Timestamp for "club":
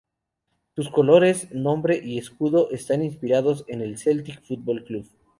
4.83-5.07